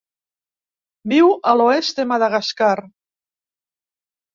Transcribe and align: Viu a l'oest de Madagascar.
Viu 1.13 1.29
a 1.29 1.55
l'oest 1.61 2.03
de 2.03 2.09
Madagascar. 2.15 2.75